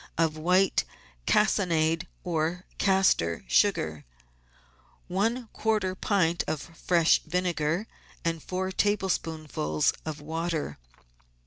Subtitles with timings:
[0.17, 0.83] of white
[1.27, 4.03] cassonade or castor sugar,
[5.07, 7.85] one quarter pint of fresh vinegar,
[8.25, 10.79] and four tablespoonfuls of water.